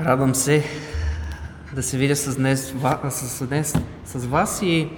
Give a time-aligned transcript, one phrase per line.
[0.00, 0.64] Радвам се
[1.74, 2.74] да се видя с днес,
[3.10, 3.74] с, днес
[4.06, 4.88] с вас и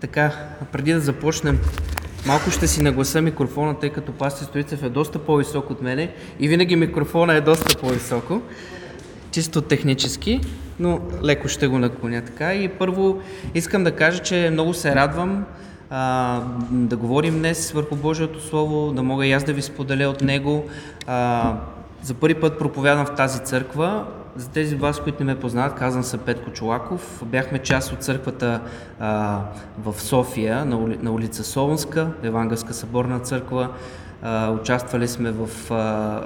[0.00, 0.32] така,
[0.72, 1.58] преди да започнем,
[2.26, 6.48] малко ще си нагласа микрофона, тъй като пастор Стоицев е доста по-висок от мене и
[6.48, 8.42] винаги микрофона е доста по-високо,
[9.30, 10.40] чисто технически,
[10.78, 12.54] но леко ще го наклоня така.
[12.54, 13.22] И първо
[13.54, 15.44] искам да кажа, че много се радвам
[15.90, 16.40] а,
[16.70, 20.64] да говорим днес върху Божието Слово, да мога и аз да ви споделя от него.
[21.06, 21.56] А,
[22.02, 24.04] за първи път проповядам в тази църква.
[24.36, 27.22] За тези вас, които не ме познават, казвам се Петко Чолаков.
[27.26, 28.60] Бяхме част от църквата
[29.00, 29.40] а,
[29.78, 33.68] в София, на, ули, на улица Солунска, Евангелска съборна църква.
[34.22, 35.74] А, участвали сме в а,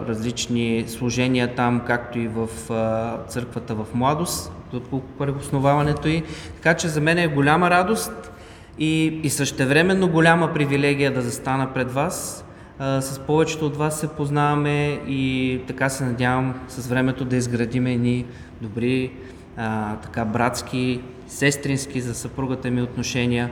[0.08, 4.52] различни служения там, както и в а, църквата в Младост,
[4.90, 5.02] по
[5.38, 6.22] основаването й.
[6.54, 8.32] Така че за мен е голяма радост
[8.78, 12.44] и, и същевременно голяма привилегия да застана пред вас
[12.80, 18.26] с повечето от вас се познаваме и така се надявам с времето да изградим едни
[18.60, 19.12] добри,
[19.56, 23.50] а, така братски, сестрински за съпругата ми отношения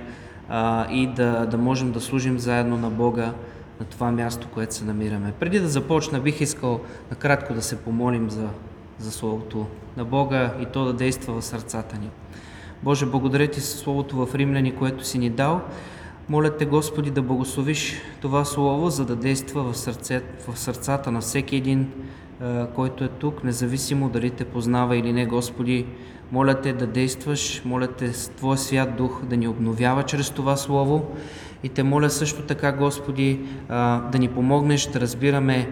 [0.48, 3.32] а, и да, да можем да служим заедно на Бога
[3.80, 5.32] на това място, което се намираме.
[5.40, 8.48] Преди да започна, бих искал накратко да се помолим за,
[8.98, 12.10] за Словото на Бога и то да действа в сърцата ни.
[12.82, 15.60] Боже, благодаря Ти за Словото в Римляни, което си ни дал.
[16.28, 21.20] Моля те, Господи, да благословиш това Слово, за да действа в, сърце, в сърцата на
[21.20, 21.90] всеки един,
[22.74, 25.86] който е тук, независимо дали те познава или не, Господи.
[26.32, 30.56] Моля те да действаш, моля те с Твоя свят дух да ни обновява чрез това
[30.56, 31.06] Слово
[31.62, 35.70] и те моля също така, Господи, да ни помогнеш да разбираме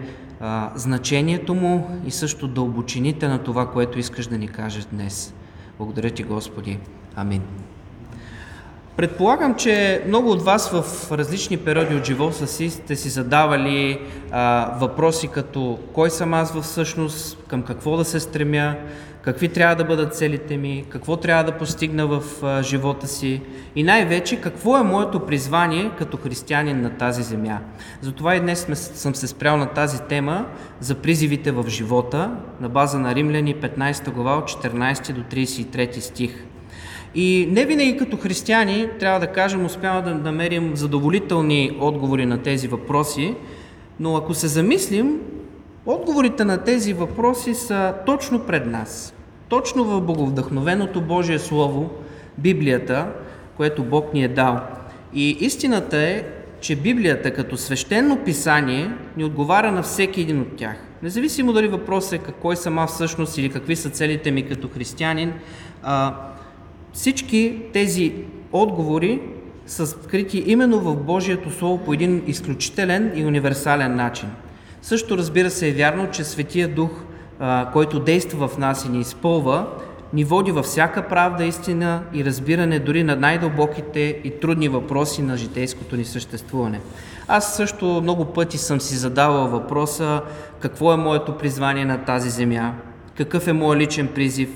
[0.75, 5.33] значението му и също дълбочините на това, което искаш да ни кажеш днес.
[5.77, 6.79] Благодаря Ти, Господи.
[7.15, 7.41] Амин.
[9.01, 13.99] Предполагам, че много от вас в различни периоди от живота си сте си задавали
[14.31, 18.75] а, въпроси като кой съм аз всъщност, към какво да се стремя,
[19.21, 23.41] какви трябва да бъдат целите ми, какво трябва да постигна в а, живота си
[23.75, 27.59] и най-вече какво е моето призвание като християнин на тази земя.
[28.01, 30.45] Затова и днес сме, съм се спрял на тази тема
[30.79, 36.45] за призивите в живота на база на Римляни 15 глава от 14 до 33 стих.
[37.15, 42.67] И не винаги като християни, трябва да кажем, успяваме да намерим задоволителни отговори на тези
[42.67, 43.35] въпроси,
[43.99, 45.19] но ако се замислим,
[45.85, 49.13] отговорите на тези въпроси са точно пред нас.
[49.49, 51.89] Точно в боговдъхновеното Божие Слово,
[52.37, 53.07] Библията,
[53.57, 54.59] което Бог ни е дал.
[55.13, 56.23] И истината е,
[56.61, 60.75] че Библията като свещено писание ни отговаря на всеки един от тях.
[61.03, 65.33] Независимо дали въпросът е кой съм аз всъщност или какви са целите ми като християнин,
[66.93, 68.13] всички тези
[68.51, 69.21] отговори
[69.65, 74.29] са скрити именно в Божието Слово по един изключителен и универсален начин.
[74.81, 76.91] Също разбира се е вярно, че Светия Дух,
[77.73, 79.67] който действа в нас и ни изпълва,
[80.13, 85.37] ни води във всяка правда, истина и разбиране дори на най-дълбоките и трудни въпроси на
[85.37, 86.79] житейското ни съществуване.
[87.27, 90.21] Аз също много пъти съм си задавал въпроса
[90.59, 92.73] какво е моето призвание на тази земя,
[93.17, 94.49] какъв е моят личен призив,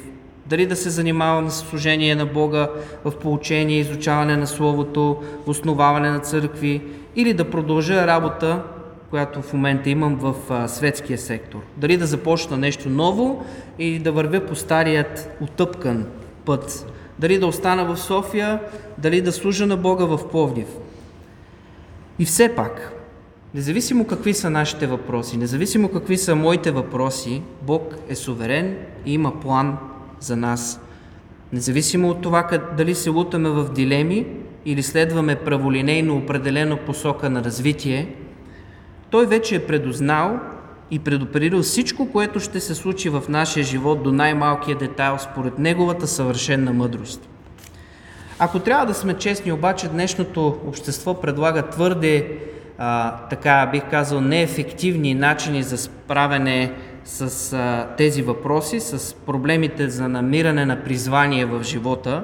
[0.46, 2.70] дали да се занимавам с служение на Бога
[3.06, 6.82] в получение, изучаване на Словото, основаване на църкви
[7.16, 8.64] или да продължа работа,
[9.10, 10.36] която в момента имам в
[10.70, 11.60] светския сектор.
[11.78, 13.46] Дали да започна нещо ново
[13.80, 16.06] или да вървя по старият утъпкан
[16.46, 16.94] път.
[17.20, 18.60] Дали да остана в София,
[18.98, 20.68] дали да служа на Бога в Пловдив.
[22.20, 22.92] И все пак,
[23.54, 29.40] независимо какви са нашите въпроси, независимо какви са моите въпроси, Бог е суверен и има
[29.40, 29.78] план
[30.20, 30.81] за нас.
[31.53, 34.26] Независимо от това дали се лутаме в дилеми
[34.66, 38.16] или следваме праволинейно определена посока на развитие,
[39.09, 40.40] той вече е предознал
[40.92, 46.08] и предопределил всичко, което ще се случи в нашия живот до най-малкия детайл според неговата
[46.08, 47.30] съвършенна мъдрост.
[48.40, 52.40] Ако трябва да сме честни, обаче днешното общество предлага твърде,
[52.78, 56.74] а, така бих казал, неефективни начини за справяне
[57.06, 62.24] с а, тези въпроси, с проблемите за намиране на призвание в живота.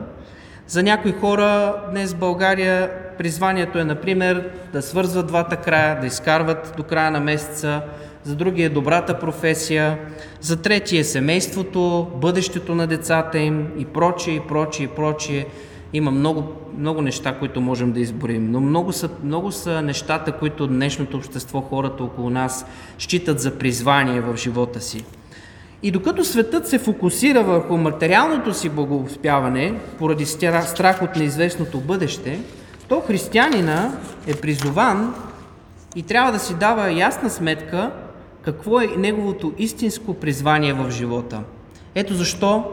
[0.67, 6.73] За някои хора днес в България призванието е, например, да свързват двата края, да изкарват
[6.77, 7.81] до края на месеца,
[8.23, 9.97] за други е добрата професия,
[10.41, 15.45] за трети е семейството, бъдещето на децата им и прочие, и прочие, и прочие.
[15.93, 16.43] Има много,
[16.77, 21.61] много неща, които можем да изборим, но много са, много са нещата, които днешното общество,
[21.61, 22.65] хората около нас
[22.99, 25.05] считат за призвание в живота си.
[25.83, 32.39] И докато светът се фокусира върху материалното си благоуспяване поради страх от неизвестното бъдеще,
[32.87, 33.91] то християнина
[34.27, 35.13] е призован
[35.95, 37.91] и трябва да си дава ясна сметка
[38.41, 41.41] какво е неговото истинско призвание в живота.
[41.95, 42.63] Ето защо,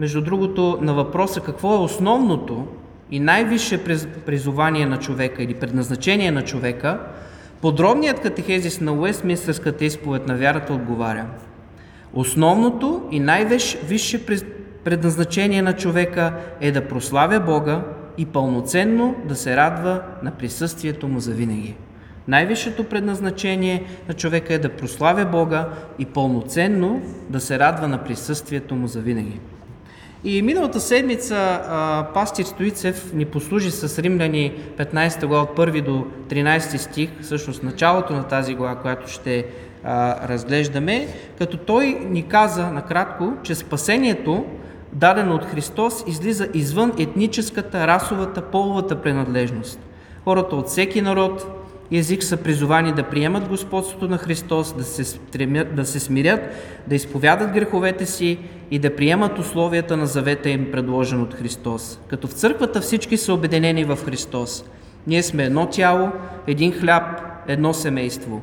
[0.00, 2.66] между другото, на въпроса какво е основното
[3.10, 3.84] и най-висше
[4.26, 7.00] призование на човека или предназначение на човека,
[7.62, 11.26] подробният катехезис на Уестминстърската изповед на вярата отговаря.
[12.14, 14.26] Основното и най-висше
[14.84, 17.82] предназначение на човека е да прославя Бога
[18.18, 21.74] и пълноценно да се радва на присъствието му завинаги.
[22.28, 28.74] Най-висшето предназначение на човека е да прославя Бога и пълноценно да се радва на присъствието
[28.74, 29.40] му завинаги.
[30.28, 31.60] И миналата седмица
[32.14, 38.12] пастир Стоицев ни послужи с Римляни 15 глава от 1 до 13 стих, всъщност началото
[38.12, 39.46] на тази глава, която ще
[39.84, 41.08] а, разглеждаме,
[41.38, 44.44] като той ни каза накратко, че спасението,
[44.92, 49.80] дадено от Христос, излиза извън етническата, расовата, половата принадлежност.
[50.24, 51.55] Хората от всеки народ,
[51.92, 56.40] език са призовани да приемат Господството на Христос, да се, стремят, да се смирят,
[56.86, 58.38] да изповядат греховете си
[58.70, 62.00] и да приемат условията на завета им, предложен от Христос.
[62.08, 64.64] Като в църквата всички са обединени в Христос.
[65.06, 66.10] Ние сме едно тяло,
[66.46, 68.42] един хляб, едно семейство.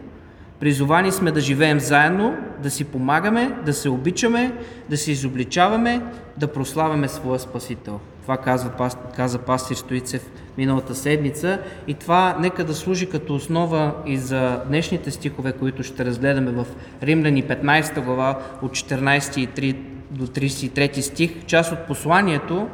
[0.59, 4.53] Призовани сме да живеем заедно, да си помагаме, да се обичаме,
[4.89, 6.01] да се изобличаваме,
[6.37, 7.99] да прославяме своя Спасител.
[8.21, 8.71] Това казва,
[9.15, 15.11] каза пастир Стоицев миналата седмица и това нека да служи като основа и за днешните
[15.11, 16.67] стихове, които ще разгледаме в
[17.03, 19.75] Римляни 15 глава от 14
[20.11, 22.67] до 33 стих, част от посланието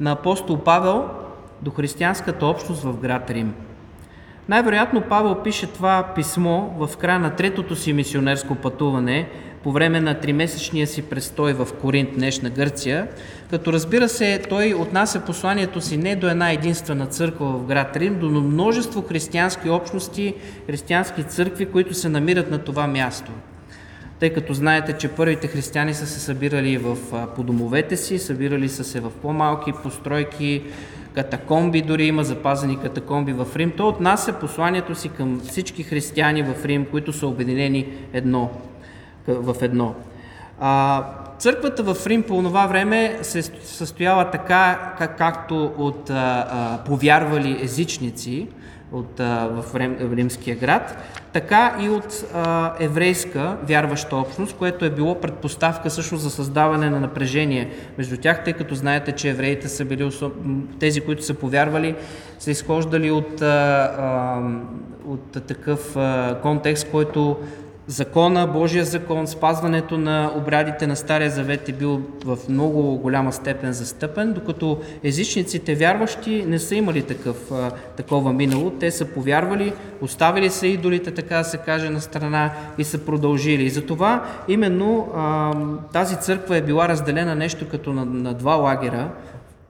[0.00, 1.08] на апостол Павел
[1.62, 3.54] до християнската общност в град Рим.
[4.48, 9.28] Най-вероятно Павел пише това писмо в края на третото си мисионерско пътуване
[9.62, 13.08] по време на тримесечния си престой в Коринт, днешна Гърция,
[13.50, 18.18] като разбира се, той отнася посланието си не до една единствена църква в град Рим,
[18.18, 20.34] до множество християнски общности,
[20.66, 23.30] християнски църкви, които се намират на това място.
[24.20, 26.96] Тъй като знаете, че първите християни са се събирали в,
[27.36, 30.62] по домовете си, събирали са се в по-малки постройки,
[31.14, 33.72] катакомби, дори има запазени катакомби в Рим.
[33.76, 38.50] Той отнася посланието си към всички християни в Рим, които са обединени едно,
[39.34, 39.94] в едно.
[40.60, 41.04] А,
[41.38, 47.58] църквата в Рим по това време се състояла така, как, както от а, а, повярвали
[47.62, 48.46] езичници
[48.92, 50.96] от, а, в, Рим, римския град,
[51.32, 57.00] така и от а, еврейска вярваща общност, което е било предпоставка също за създаване на
[57.00, 60.10] напрежение между тях, тъй като знаете, че евреите са били,
[60.80, 61.94] тези, които са повярвали,
[62.38, 64.40] са изхождали от, а, а,
[65.06, 67.36] от такъв а, контекст, който
[67.88, 73.72] закона, Божия закон, спазването на обрядите на Стария Завет е бил в много голяма степен
[73.72, 77.50] застъпен, докато езичниците вярващи не са имали такъв,
[77.96, 78.70] такова минало.
[78.70, 83.64] Те са повярвали, оставили са идолите, така да се каже, на страна и са продължили.
[83.64, 85.08] И затова именно
[85.92, 89.08] тази църква е била разделена нещо като на, на два лагера,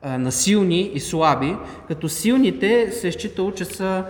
[0.04, 1.56] на силни и слаби,
[1.88, 4.04] като силните се е считало, че са,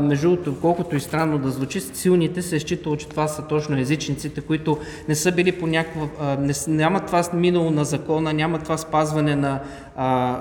[0.00, 3.78] между другото, колкото и странно да звучи, силните се е считало, че това са точно
[3.78, 4.78] езичниците, които
[5.08, 9.36] не са били по някаква, а, не, нямат това минало на закона, нямат това спазване
[9.36, 9.60] на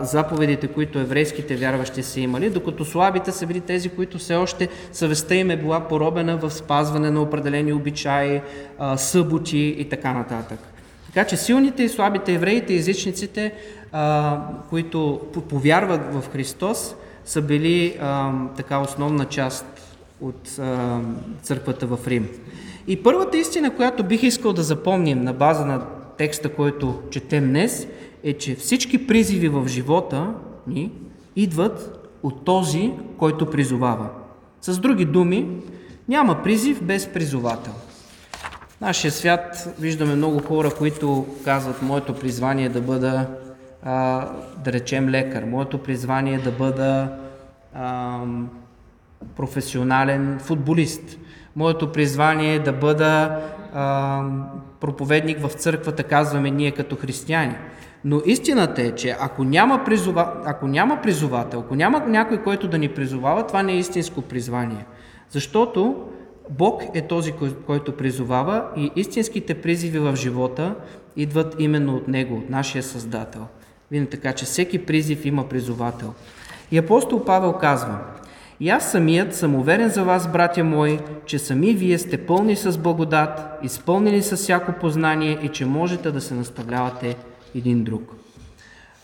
[0.01, 5.35] заповедите, които еврейските вярващи са имали, докато слабите са били тези, които все още съвестта
[5.35, 8.41] им е била поробена в спазване на определени обичаи,
[8.79, 10.74] а, съботи и така нататък.
[11.15, 13.53] Така че силните и слабите евреите езичниците
[13.91, 14.39] а,
[14.69, 19.65] които повярват в Христос, са били а, така основна част
[20.21, 20.99] от а,
[21.41, 22.27] църквата в Рим.
[22.87, 25.85] И първата истина, която бих искал да запомним на база на
[26.17, 27.87] текста, който четем днес,
[28.23, 30.33] е, че всички призиви в живота
[30.67, 30.91] ни
[31.35, 34.09] идват от този, който призовава.
[34.61, 35.47] С други думи,
[36.07, 37.73] няма призив без призовател.
[38.77, 43.27] В нашия свят виждаме много хора, които казват, моето призвание е да бъда
[43.83, 44.27] а,
[44.63, 45.43] да речем лекар.
[45.43, 47.09] Моето призвание е да бъда
[47.75, 48.19] а,
[49.35, 51.17] професионален футболист.
[51.55, 53.41] Моето призвание е да бъда
[53.73, 54.23] а,
[54.79, 57.55] проповедник в църквата, казваме ние като християни.
[58.05, 62.77] Но истината е, че ако няма, призова, ако няма призовател, ако няма някой, който да
[62.77, 64.85] ни призовава, това не е истинско призвание.
[65.29, 66.05] Защото
[66.49, 67.33] Бог е този,
[67.65, 70.75] който призовава и истинските призиви в живота
[71.17, 73.47] идват именно от Него, от нашия Създател.
[73.91, 76.13] Видим така, че всеки призив има призовател.
[76.71, 77.99] И апостол Павел казва,
[78.59, 82.77] и аз самият съм уверен за вас, братя мои, че сами вие сте пълни с
[82.77, 87.17] благодат, изпълнени с всяко познание и че можете да се наставлявате
[87.55, 88.24] един друг.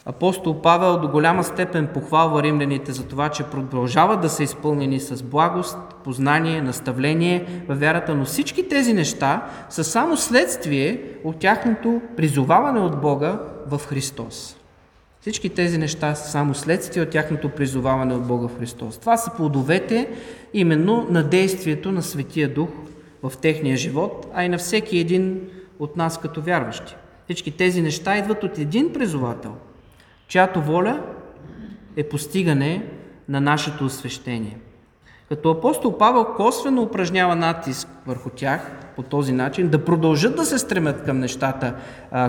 [0.05, 5.23] Апостол Павел до голяма степен похвалва римляните за това, че продължават да са изпълнени с
[5.23, 12.79] благост, познание, наставление във вярата, но всички тези неща са само следствие от тяхното призоваване
[12.79, 14.57] от Бога в Христос.
[15.21, 18.97] Всички тези неща са само следствие от тяхното призоваване от Бога в Христос.
[18.97, 20.09] Това са плодовете
[20.53, 22.69] именно на действието на Светия Дух
[23.23, 25.41] в техния живот, а и на всеки един
[25.79, 26.95] от нас като вярващи.
[27.23, 29.55] Всички тези неща идват от един призовател,
[30.31, 31.03] чиято воля
[31.95, 32.85] е постигане
[33.29, 34.57] на нашето освещение.
[35.29, 40.57] Като апостол Павел косвено упражнява натиск върху тях по този начин, да продължат да се
[40.57, 41.75] стремят към нещата,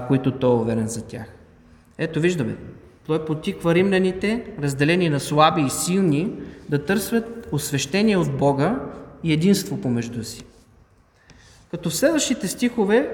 [0.08, 1.26] които той е уверен за тях.
[1.98, 2.56] Ето виждаме,
[3.06, 6.32] той потиква римляните, разделени на слаби и силни,
[6.68, 8.80] да търсят освещение от Бога
[9.24, 10.44] и единство помежду си.
[11.70, 13.10] Като в следващите стихове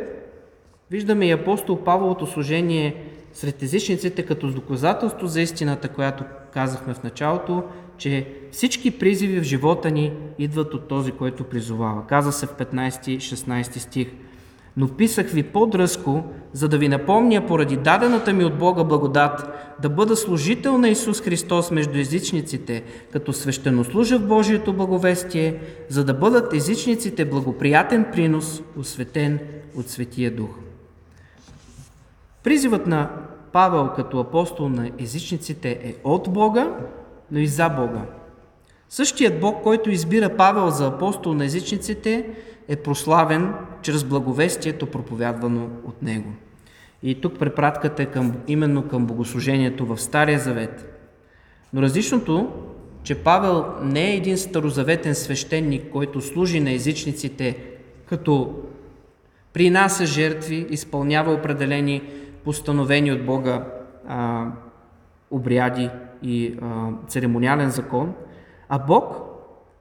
[0.91, 7.63] виждаме и апостол Павловото служение сред езичниците като доказателство за истината, която казахме в началото,
[7.99, 12.07] че всички призиви в живота ни идват от този, който призовава.
[12.07, 14.09] Каза се в 15-16 стих–
[14.79, 19.49] но писах ви по-дръзко, за да ви напомня поради дадената ми от Бога благодат
[19.83, 22.83] да бъда служител на Исус Христос между езичниците,
[23.13, 29.39] като свещенослужа в Божието благовестие, за да бъдат езичниците благоприятен принос, осветен
[29.77, 30.68] от Светия Дух.
[32.49, 33.11] Призивът на
[33.53, 36.77] Павел като апостол на езичниците е от Бога,
[37.31, 38.03] но и за Бога.
[38.89, 42.31] Същият Бог, който избира Павел за апостол на езичниците,
[42.69, 46.33] е прославен чрез благовестието, проповядвано от него.
[47.03, 51.05] И тук препратката е към, именно към богослужението в Стария Завет.
[51.73, 52.53] Но различното,
[53.03, 57.57] че Павел не е един старозаветен свещеник, който служи на езичниците,
[58.07, 58.55] като
[59.53, 62.03] принася жертви, изпълнява определени
[62.45, 63.65] постановени от Бога
[64.09, 64.47] а,
[65.31, 65.91] обряди
[66.23, 68.15] и а, церемониален закон,
[68.69, 69.17] а Бог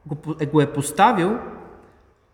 [0.05, 0.17] го,
[0.51, 1.37] го е поставил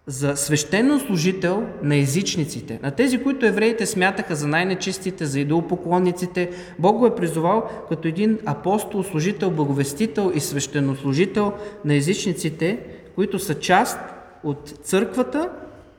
[0.08, 6.50] за свещено служител на езичниците, на тези, които евреите смятаха за най-нечистите, за идолопоклонниците.
[6.80, 11.54] Бог го е призовал като един апостол, служител, благовестител и свещенослужител
[11.86, 12.80] на езичниците,
[13.16, 14.00] които са част
[14.44, 15.50] от църквата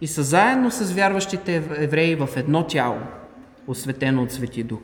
[0.00, 2.96] и са заедно с вярващите евреи в едно тяло,
[3.66, 4.80] осветено от Свети Дух.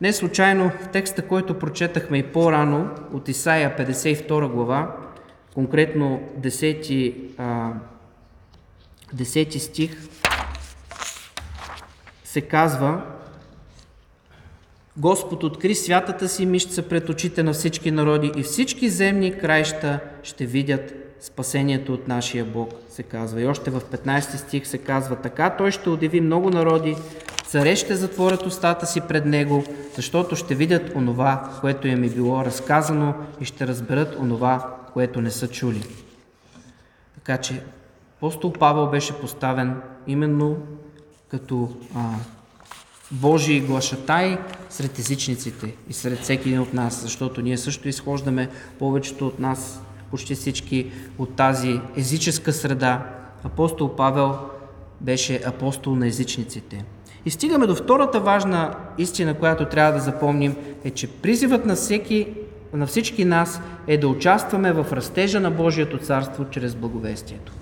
[0.00, 4.96] Не случайно в текста, който прочетахме и по-рано от Исаия 52 глава,
[5.54, 7.28] конкретно 10
[9.14, 9.96] 10 стих
[12.24, 13.02] се казва
[14.96, 20.46] Господ откри святата си мишца пред очите на всички народи и всички земни краища ще
[20.46, 23.42] видят спасението от нашия Бог, се казва.
[23.42, 26.96] И още в 15 стих се казва така, Той ще удиви много народи,
[27.52, 29.64] царе ще затворят устата си пред Него,
[29.96, 35.30] защото ще видят онова, което им е било разказано и ще разберат онова, което не
[35.30, 35.82] са чули.
[37.14, 37.62] Така че
[38.16, 40.56] Апостол Павел беше поставен именно
[41.28, 42.10] като а,
[43.10, 44.38] Божий глашатай
[44.70, 49.80] сред езичниците и сред всеки един от нас, защото ние също изхождаме повечето от нас,
[50.10, 53.06] почти всички от тази езическа среда.
[53.44, 54.38] Апостол Павел
[55.00, 56.84] беше апостол на езичниците.
[57.26, 62.28] И стигаме до втората важна истина, която трябва да запомним, е, че призивът на, всеки,
[62.72, 67.52] на всички нас е да участваме в растежа на Божието царство чрез благовестието.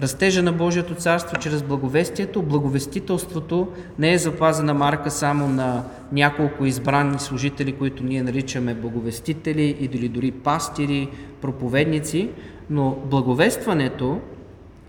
[0.00, 7.18] Растежа на Божието царство чрез благовестието, благовестителството не е запазена марка само на няколко избрани
[7.18, 11.08] служители, които ние наричаме благовестители или дори пастири,
[11.40, 12.30] проповедници,
[12.70, 14.20] но благовестването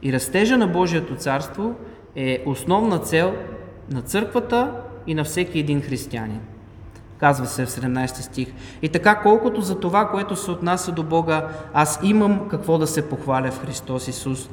[0.04, 1.76] и растежа на Божието царство
[2.16, 3.34] е основна цел
[3.92, 4.72] на църквата
[5.08, 6.40] и на всеки един християнин.
[7.18, 8.48] Казва се в 17 стих.
[8.82, 13.10] И така, колкото за това, което се отнася до Бога, аз имам какво да се
[13.10, 14.50] похваля в Христос Исус,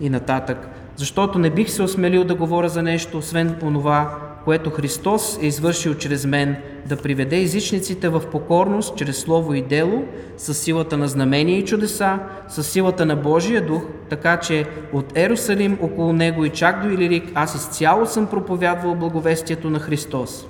[0.00, 5.38] и нататък, защото не бих се осмелил да говоря за нещо, освен онова, което Христос
[5.42, 6.56] е извършил чрез мен,
[6.88, 10.04] да приведе езичниците в покорност чрез слово и дело,
[10.36, 15.78] с силата на знамения и чудеса, с силата на Божия дух, така че от Ерусалим
[15.82, 20.46] около него и чак до Илирик аз изцяло съм проповядвал благовестието на Христос.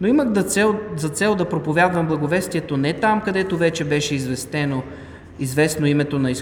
[0.00, 4.82] Но имах да цел, за цел да проповядвам благовестието не там, където вече беше известено,
[5.38, 6.34] известно името на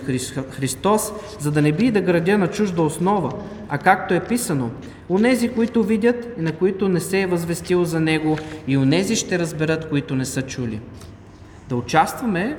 [0.50, 3.32] Христос, за да не би да градя на чужда основа,
[3.68, 4.70] а както е писано,
[5.08, 9.38] Онези, които видят и на които не се е възвестило за Него, и онези ще
[9.38, 10.80] разберат, които не са чули.
[11.68, 12.56] Да участваме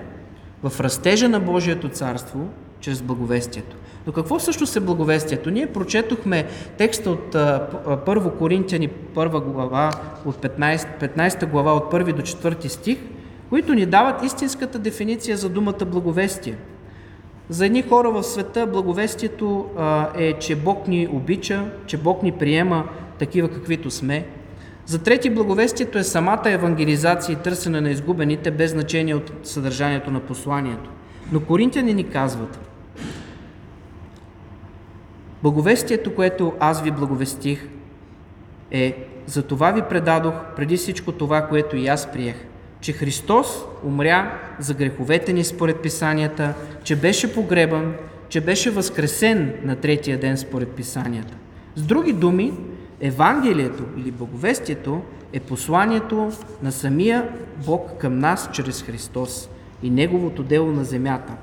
[0.64, 2.50] в растежа на Божието царство
[2.80, 3.76] чрез благовестието.
[4.08, 5.52] Но какво също е благовестието?
[5.52, 6.46] Ние прочетохме
[6.78, 9.92] текста от 1 Коринтияни, 1 глава,
[10.26, 12.98] от 15, 15 глава от 1 до 4 стих,
[13.50, 16.58] които ни дават истинската дефиниция за думата благовестие.
[17.50, 22.32] За едни хора в света благовестието а, е, че Бог ни обича, че Бог ни
[22.32, 22.88] приема
[23.20, 24.26] такива каквито сме.
[24.86, 30.20] За трети благовестието е самата евангелизация и търсене на изгубените, без значение от съдържанието на
[30.20, 30.90] посланието.
[31.32, 32.60] Но коринтяни ни казват,
[35.44, 37.68] благовестието, което аз ви благовестих,
[38.72, 42.36] е за това ви предадох преди всичко това, което и аз приех,
[42.86, 47.94] че Христос умря за греховете ни според писанията, че беше погребан,
[48.30, 51.34] че беше възкресен на третия ден според писанията.
[51.76, 52.54] С други думи,
[53.02, 55.02] Евангелието или Боговестието
[55.34, 56.32] е посланието
[56.64, 57.30] на самия
[57.66, 59.50] Бог към нас чрез Христос
[59.84, 61.34] и Неговото дело на земята,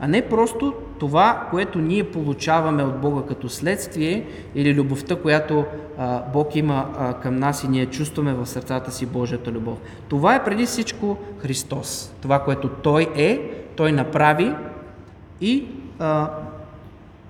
[0.00, 5.64] а не просто това, което ние получаваме от Бога като следствие или любовта, която
[5.98, 9.78] а, Бог има а, към нас и ние чувстваме в сърцата си Божията любов.
[10.08, 12.12] Това е преди всичко Христос.
[12.22, 13.40] Това, което Той е,
[13.76, 14.52] Той направи
[15.40, 15.66] и
[15.98, 16.30] а,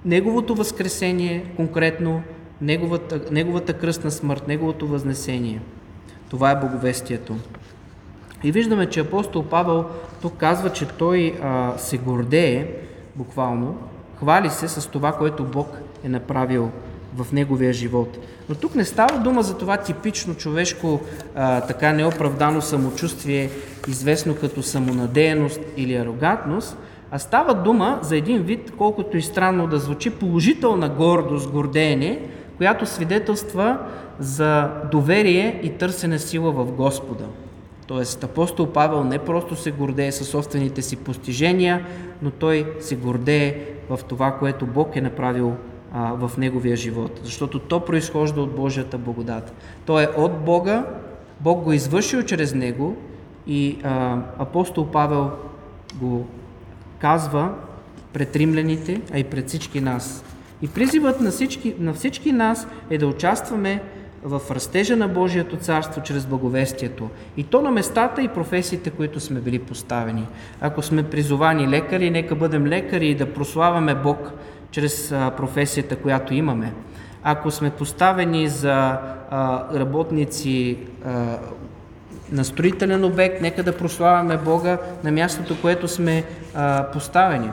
[0.04, 2.22] Неговото възкресение конкретно
[2.60, 5.60] неговата, неговата кръстна смърт, неговото възнесение.
[6.30, 7.36] Това е боговестието.
[8.44, 9.84] И виждаме, че апостол Павел
[10.22, 12.66] тук казва, че той а, се гордее,
[13.18, 13.76] буквално,
[14.18, 16.70] хвали се с това, което Бог е направил
[17.16, 18.18] в неговия живот.
[18.48, 21.00] Но тук не става дума за това типично човешко,
[21.34, 23.50] а, така неоправдано самочувствие,
[23.88, 26.78] известно като самонадеяност или арогантност,
[27.10, 32.20] а става дума за един вид, колкото и странно да звучи, положителна гордост, гордеене,
[32.56, 33.78] която свидетелства
[34.18, 37.24] за доверие и търсене сила в Господа.
[37.88, 41.86] Тоест апостол Павел не просто се гордее със собствените си постижения,
[42.22, 45.52] но той се гордее в това, което Бог е направил
[45.92, 49.52] а, в неговия живот, защото то произхожда от Божията благодат.
[49.86, 50.84] То е от Бога,
[51.40, 52.96] Бог го е извършил чрез него
[53.46, 55.30] и а, апостол Павел
[55.94, 56.26] го
[56.98, 57.54] казва
[58.12, 60.24] пред римляните, а и пред всички нас.
[60.62, 63.82] И призивът на всички, на всички нас е да участваме
[64.24, 67.10] в растежа на Божието царство чрез благовестието.
[67.36, 70.26] И то на местата и професиите, които сме били поставени.
[70.60, 74.30] Ако сме призовани лекари, нека бъдем лекари и да прославяме Бог
[74.70, 76.72] чрез професията, която имаме.
[77.22, 78.98] Ако сме поставени за
[79.74, 80.78] работници
[82.32, 86.24] на строителен обект, нека да прославяме Бога на мястото, което сме
[86.92, 87.50] поставени.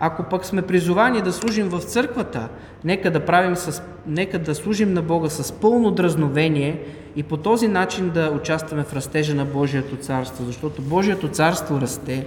[0.00, 2.48] Ако пък сме призовани да служим в църквата,
[2.84, 6.82] нека да, правим с, нека да служим на Бога с пълно дразновение
[7.16, 12.26] и по този начин да участваме в растежа на Божието царство, защото Божието царство расте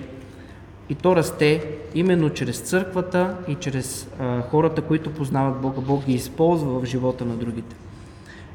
[0.89, 5.81] и то расте именно чрез църквата и чрез а, хората, които познават Бога.
[5.81, 7.75] Бог ги използва в живота на другите.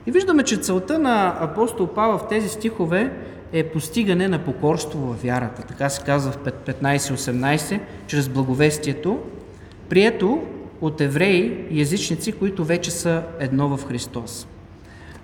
[0.06, 3.12] И виждаме, че целта на апостол Павел в тези стихове
[3.54, 5.62] е постигане на покорство във вярата.
[5.62, 9.18] Така се казва в 15-18, чрез благовестието,
[9.88, 10.42] прието
[10.80, 14.46] от евреи и езичници, които вече са едно в Христос.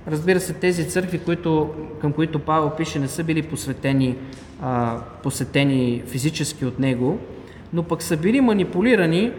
[0.09, 4.17] Разбира се, тези църкви, които, към които Павел пише, не са били посветени,
[4.63, 7.19] а, посетени физически от него,
[7.73, 9.33] но пък са били манипулирани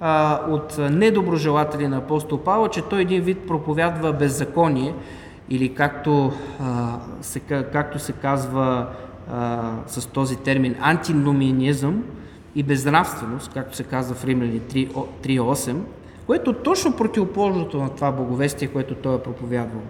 [0.00, 4.94] а, от недоброжелатели на апостол Павел, че той един вид проповядва беззаконие,
[5.50, 8.86] или както, а, се, както се казва
[9.32, 12.04] а, с този термин антиноминизъм
[12.54, 15.76] и безнравственост, както се казва в Римляни 3.8,
[16.26, 19.82] което точно противоположното на това боговестие, което той е проповядвал.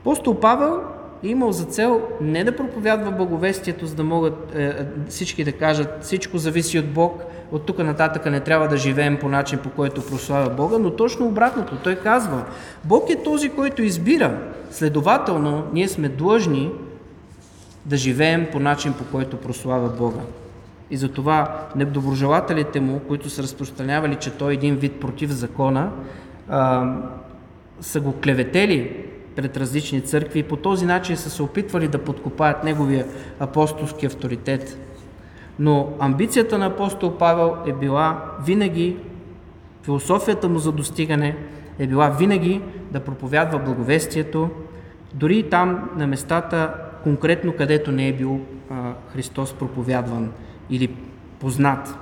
[0.00, 0.80] Апостол Павел
[1.26, 4.72] е имал за цел не да проповядва боговестието, за да могат е, е,
[5.08, 9.28] всички да кажат всичко зависи от Бог, от тук нататък не трябва да живеем по
[9.28, 11.76] начин, по който прославя Бога, но точно обратното.
[11.76, 12.44] Той казва,
[12.84, 14.38] Бог е този, който избира.
[14.70, 16.70] Следователно, ние сме длъжни
[17.84, 20.20] да живеем по начин, по който прославя Бога.
[20.90, 25.90] И затова недоброжелателите му, които са разпространявали, че той е един вид против закона,
[26.48, 26.92] а,
[27.80, 29.05] са го клеветели
[29.36, 33.06] пред различни църкви и по този начин са се опитвали да подкопаят неговия
[33.40, 34.78] апостолски авторитет.
[35.58, 38.96] Но амбицията на апостол Павел е била винаги,
[39.82, 41.36] философията му за достигане
[41.78, 44.48] е била винаги да проповядва благовестието,
[45.14, 50.32] дори и там на местата, конкретно където не е бил а, Христос проповядван
[50.70, 50.88] или
[51.40, 51.98] познат.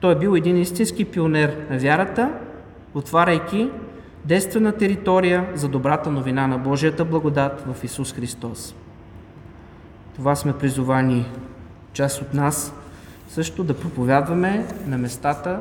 [0.00, 2.32] Той е бил един истински пионер на вярата,
[2.94, 3.70] отваряйки
[4.24, 8.74] действена територия за добрата новина на Божията благодат в Исус Христос.
[10.16, 11.26] Това сме призовани
[11.92, 12.74] част от нас
[13.28, 15.60] също да проповядваме на местата,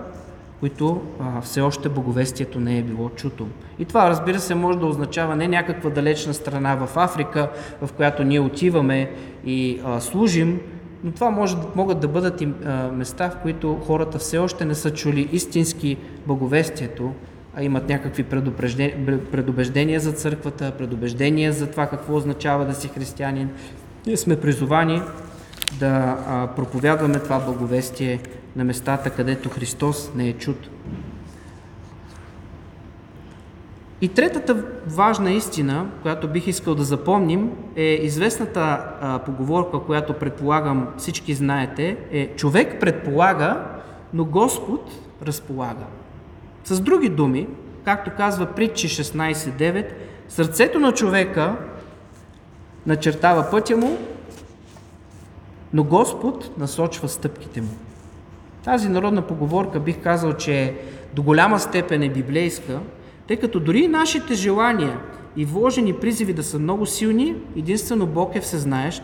[0.59, 3.47] които а, все още боговестието не е било чуто.
[3.79, 7.49] И това, разбира се, може да означава не някаква далечна страна в Африка,
[7.81, 9.11] в която ние отиваме
[9.45, 10.59] и а, служим,
[11.03, 14.75] но това може, могат да бъдат и а, места, в които хората все още не
[14.75, 17.13] са чули истински боговестието,
[17.63, 18.23] имат някакви
[19.31, 23.49] предубеждения за църквата, предубеждения за това какво означава да си християнин.
[24.05, 25.01] Ние сме призовани
[25.79, 26.17] да
[26.55, 28.19] проповядваме това благовестие
[28.55, 30.69] на местата, където Христос не е чут.
[34.01, 38.59] И третата важна истина, която бих искал да запомним, е известната
[39.01, 43.65] а, поговорка, която предполагам всички знаете, е човек предполага,
[44.13, 44.91] но Господ
[45.25, 45.85] разполага.
[46.63, 47.47] С други думи,
[47.85, 49.85] както казва Притчи 16.9,
[50.27, 51.55] сърцето на човека
[52.85, 53.97] начертава пътя му,
[55.73, 57.77] но Господ насочва стъпките му.
[58.63, 60.75] Тази народна поговорка бих казал, че
[61.13, 62.79] до голяма степен е библейска,
[63.27, 64.99] тъй като дори нашите желания
[65.35, 69.03] и вложени призиви да са много силни, единствено Бог е всезнаещ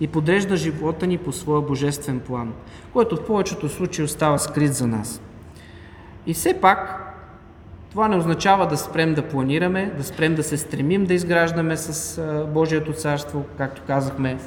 [0.00, 2.52] и подрежда живота ни по своя божествен план,
[2.92, 5.20] който в повечето случаи остава скрит за нас.
[6.26, 7.00] И все пак,
[7.90, 12.22] това не означава да спрем да планираме, да спрем да се стремим да изграждаме с
[12.54, 14.38] Божието царство, както казахме,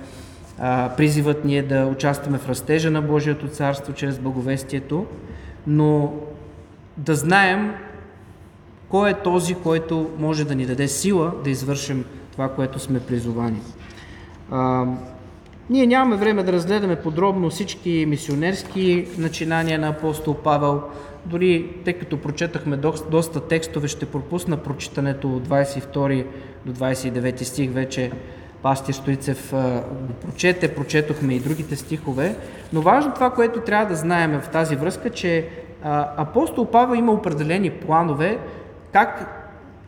[0.98, 5.06] призивът ни е да участваме в растежа на Божието царство чрез благовестието,
[5.68, 6.13] но
[6.98, 7.74] да знаем
[8.90, 13.62] кой е този, който може да ни даде сила да извършим това, което сме призовани.
[15.70, 20.82] Ние нямаме време да разгледаме подробно всички мисионерски начинания на апостол Павел.
[21.30, 22.78] Дори тъй като прочетахме
[23.12, 26.26] доста текстове, ще пропусна прочитането от 22
[26.66, 27.72] до 29 стих.
[27.72, 28.12] Вече
[28.62, 29.52] Пастир Стоицев
[30.08, 32.36] го прочете, прочетохме и другите стихове,
[32.74, 35.48] но важно това, което трябва да знаем в тази връзка, че
[36.18, 38.38] апостол Павел има определени планове,
[38.94, 39.34] как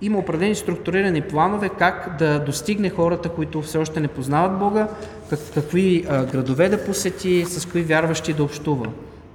[0.02, 4.88] има определени структурирани планове как да достигне хората, които все още не познават Бога,
[5.30, 8.86] как, какви градове да посети, с кои вярващи да общува.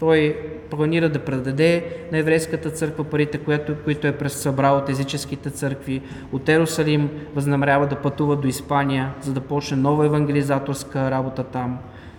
[0.04, 0.36] Той
[0.70, 6.02] планира да предаде на еврейската църква парите, които, които е събрал от езическите църкви.
[6.32, 11.78] От Ерусалим възнамерява да пътува до Испания, за да почне нова евангелизаторска работа там.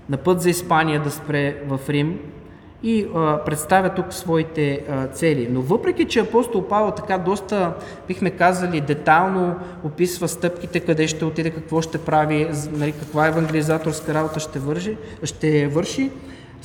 [0.09, 2.19] На път за Испания да спре в Рим
[2.83, 5.47] и а, представя тук своите а, цели.
[5.51, 7.73] Но въпреки, че апостол Павел така доста,
[8.07, 14.39] бихме казали, детално описва стъпките, къде ще отиде, какво ще прави, нали, каква евангелизаторска работа
[14.39, 16.11] ще, вържи, ще върши,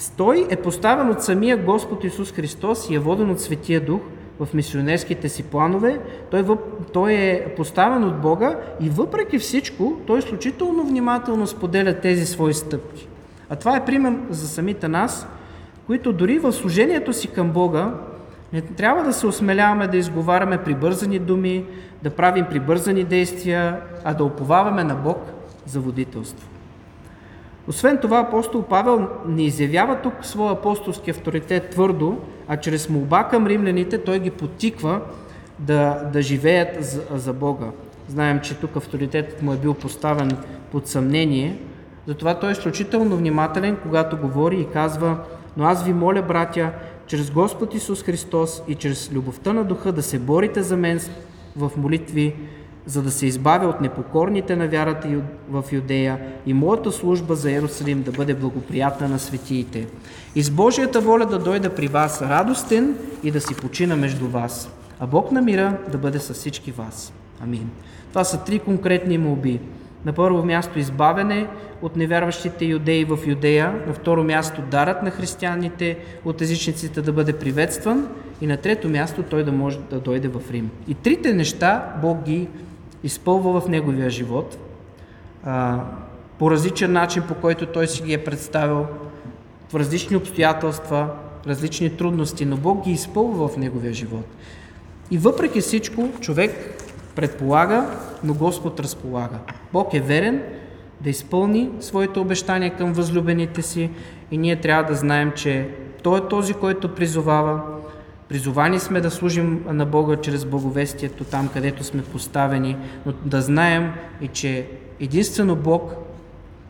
[0.08, 4.00] той е поставен от самия Господ Исус Христос и е воден от Светия Дух
[4.40, 6.00] в мисионерските си планове.
[6.30, 6.60] Той, въп,
[6.92, 13.08] той е поставен от Бога и въпреки всичко, той изключително внимателно споделя тези свои стъпки.
[13.48, 15.26] А това е пример за самите нас,
[15.86, 17.94] които дори в служението си към Бога
[18.52, 21.64] не трябва да се осмеляваме да изговаряме прибързани думи,
[22.02, 25.18] да правим прибързани действия, а да оповаваме на Бог
[25.66, 26.48] за водителство.
[27.70, 33.46] Освен това, апостол Павел не изявява тук своя апостолски авторитет твърдо, а чрез молба към
[33.46, 35.00] римляните той ги потиква
[35.58, 37.66] да, да живеят за, за Бога.
[38.08, 40.30] Знаем, че тук авторитетът му е бил поставен
[40.72, 41.58] под съмнение,
[42.06, 45.16] затова той е изключително внимателен, когато говори и казва
[45.56, 46.72] «Но аз ви моля, братя,
[47.06, 51.00] чрез Господ Исус Христос и чрез любовта на Духа да се борите за мен
[51.56, 52.36] в молитви,
[52.86, 55.08] за да се избавя от непокорните на вярата
[55.50, 59.86] в Юдея и моята служба за Иерусалим да бъде благоприятна на светиите.
[60.34, 64.70] И с Божията воля да дойда при вас радостен и да си почина между вас.
[65.00, 67.12] А Бог на мира да бъде с всички вас.
[67.42, 67.70] Амин.
[68.08, 69.60] Това са три конкретни молби.
[70.04, 71.46] На първо място избавене
[71.82, 77.32] от невярващите юдеи в Юдея, на второ място дарът на християните от езичниците да бъде
[77.32, 78.08] приветстван
[78.40, 80.70] и на трето място той да може да дойде в Рим.
[80.88, 82.48] И трите неща Бог ги
[83.04, 84.58] изпълва в неговия живот
[86.38, 88.86] по различен начин, по който той си ги е представил,
[89.68, 91.08] в различни обстоятелства,
[91.46, 94.24] различни трудности, но Бог ги изпълва в неговия живот.
[95.10, 96.80] И въпреки всичко, човек
[97.16, 97.86] предполага,
[98.24, 99.38] но Господ разполага.
[99.72, 100.42] Бог е верен
[101.00, 103.90] да изпълни своите обещания към възлюбените си
[104.30, 105.68] и ние трябва да знаем, че
[106.02, 107.62] Той е този, който призовава,
[108.30, 113.92] Призовани сме да служим на Бога чрез благовестието там, където сме поставени, но да знаем
[114.20, 114.66] и, че
[115.00, 115.94] единствено Бог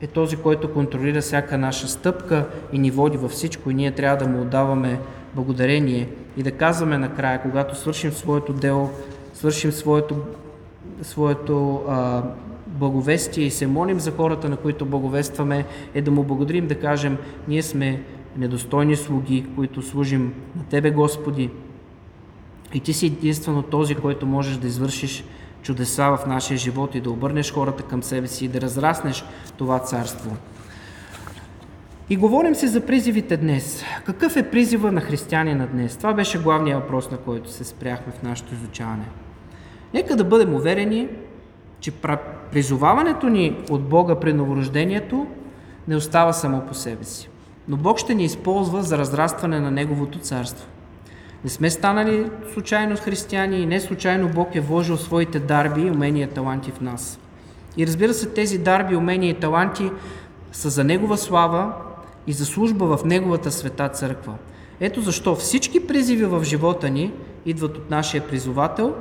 [0.00, 3.70] е този, който контролира всяка наша стъпка и ни води във всичко.
[3.70, 5.00] И ние трябва да му отдаваме
[5.34, 8.90] благодарение и да казваме накрая, когато свършим своето дело,
[9.34, 10.16] свършим своето,
[11.02, 12.22] своето а,
[12.66, 17.18] благовестие и се молим за хората, на които благовестваме, е да му благодарим, да кажем,
[17.48, 18.02] ние сме
[18.36, 21.50] недостойни слуги, които служим на Тебе, Господи.
[22.74, 25.24] И Ти си единствено този, който можеш да извършиш
[25.62, 29.24] чудеса в нашия живот и да обърнеш хората към себе си и да разраснеш
[29.56, 30.36] това царство.
[32.10, 33.84] И говорим си за призивите днес.
[34.04, 35.96] Какъв е призива на християнина днес?
[35.96, 39.04] Това беше главният въпрос, на който се спряхме в нашето изучаване.
[39.94, 41.08] Нека да бъдем уверени,
[41.80, 41.92] че
[42.52, 45.26] призоваването ни от Бога при новорождението
[45.88, 47.29] не остава само по себе си.
[47.70, 50.66] Но Бог ще ни използва за разрастване на Неговото царство.
[51.44, 56.30] Не сме станали случайно християни и не случайно Бог е вложил своите дарби, умения и
[56.34, 57.18] таланти в нас.
[57.76, 59.90] И разбира се, тези дарби, умения и таланти
[60.52, 61.72] са за Негова слава
[62.26, 64.34] и за служба в Неговата света църква.
[64.80, 67.12] Ето защо всички призиви в живота ни
[67.46, 68.94] идват от нашия призовател,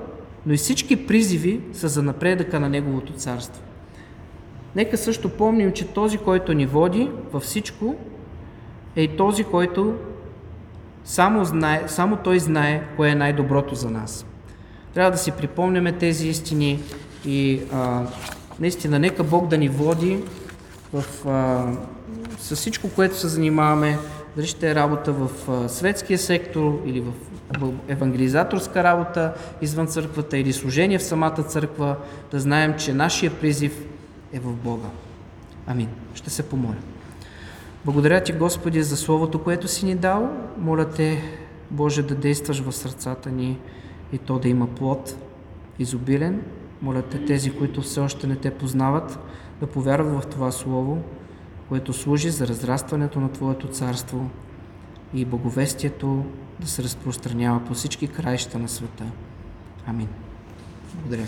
[0.46, 3.64] но и всички призиви са за напредъка на Неговото царство.
[4.76, 7.96] Нека също помним, че този, който ни води във всичко,
[8.96, 9.96] е този, който
[11.04, 14.26] само, знае, само той знае кое е най-доброто за нас.
[14.94, 16.80] Трябва да си припомняме тези истини
[17.26, 18.04] и а,
[18.60, 20.24] наистина нека Бог да ни води
[20.94, 21.66] в, а,
[22.40, 23.98] с всичко, което се занимаваме,
[24.36, 27.14] дали ще е работа в а, светския сектор или в
[27.88, 31.96] евангелизаторска работа извън църквата или служение в самата църква,
[32.32, 33.86] да знаем, че нашия призив
[34.34, 34.88] е в Бога.
[35.68, 35.90] Амин.
[36.14, 36.76] Ще се помоля.
[37.86, 40.30] Благодаря Ти, Господи, за Словото, което си ни дал.
[40.58, 41.22] Моля Те,
[41.72, 43.60] Боже, да действаш в сърцата ни
[44.14, 45.16] и то да има плод
[45.80, 46.42] изобилен.
[46.82, 49.20] Моля Те, тези, които все още не Те познават,
[49.60, 51.04] да повярват в това Слово,
[51.70, 54.30] което служи за разрастването на Твоето царство
[55.14, 56.26] и благовестието
[56.60, 59.04] да се разпространява по всички краища на света.
[59.88, 60.08] Амин.
[60.96, 61.26] Благодаря.